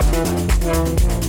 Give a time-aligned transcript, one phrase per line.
[0.00, 1.19] Música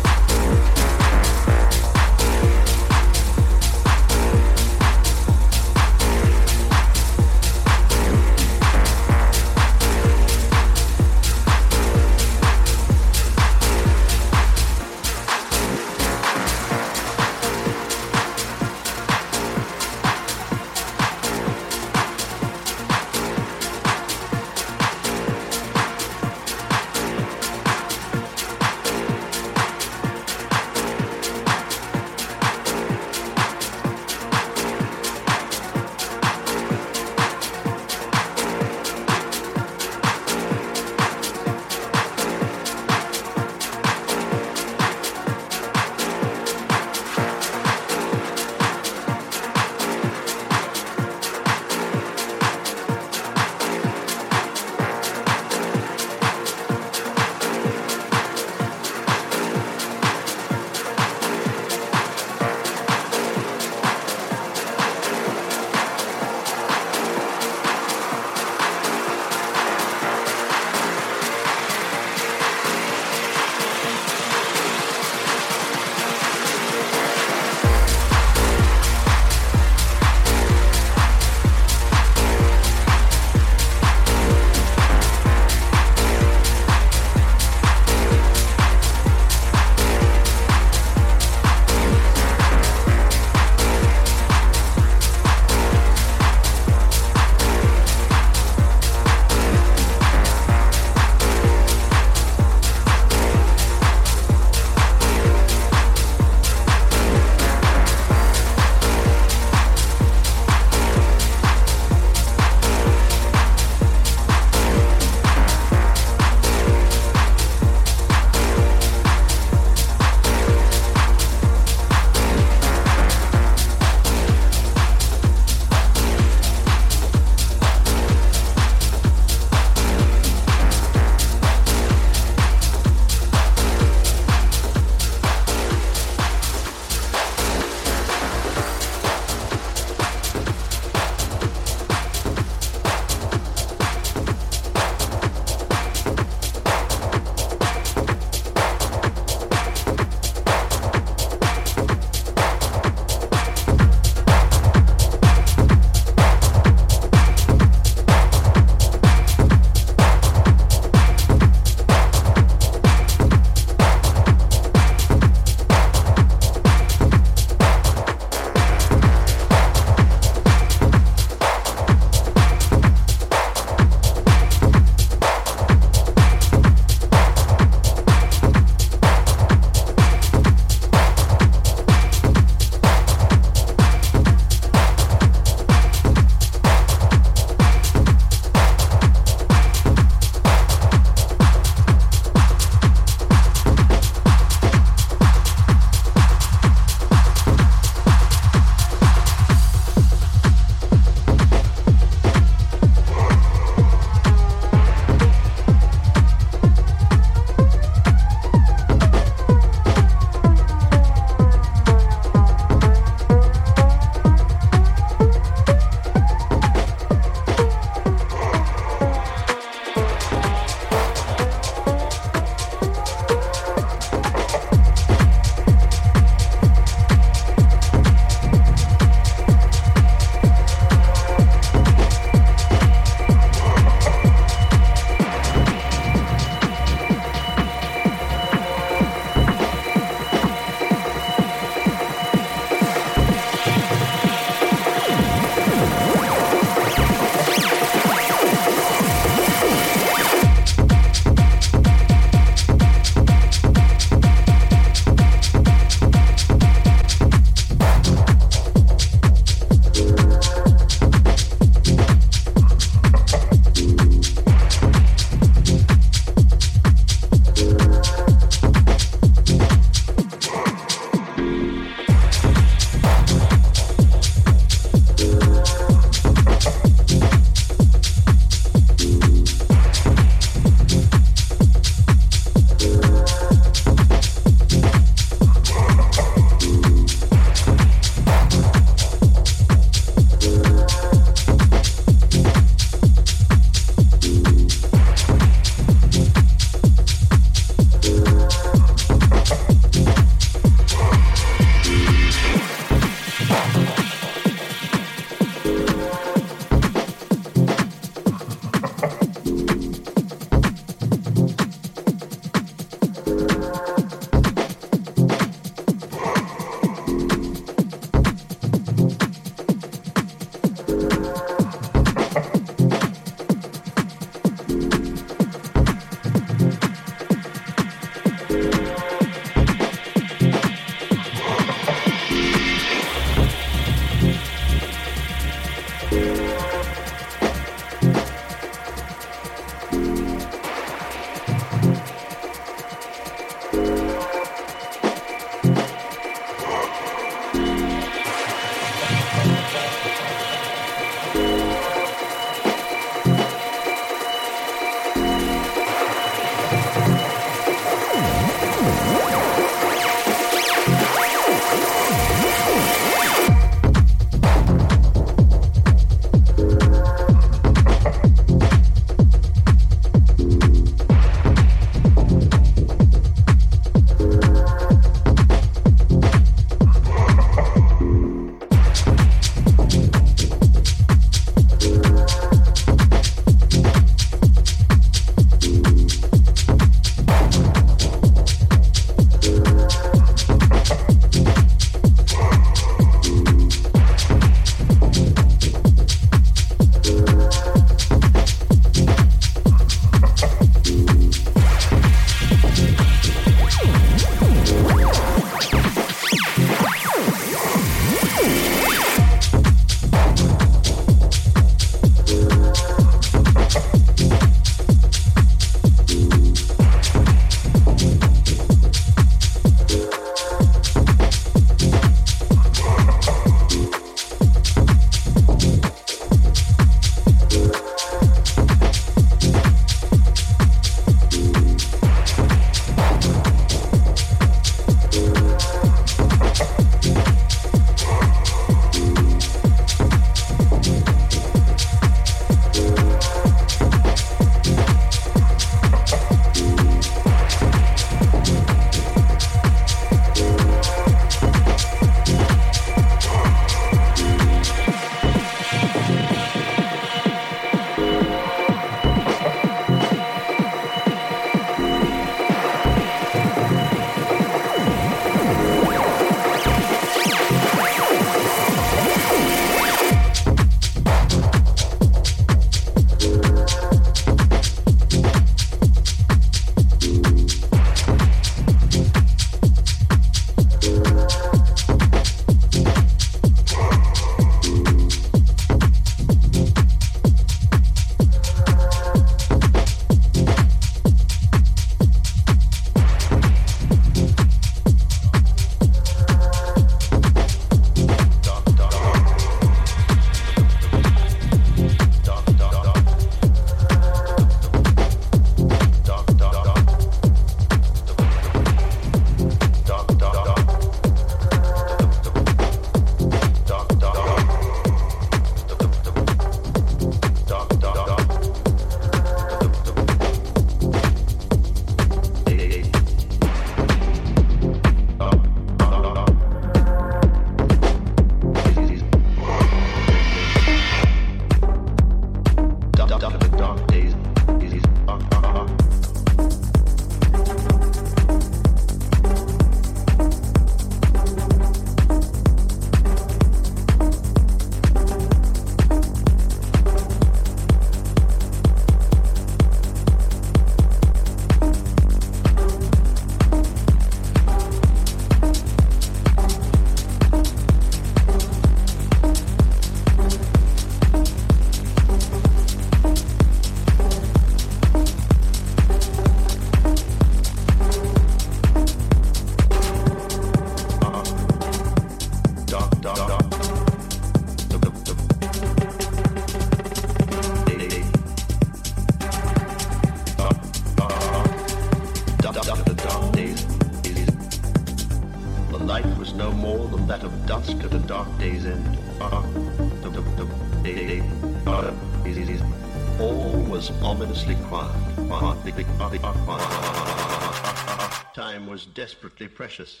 [598.86, 600.00] desperately precious.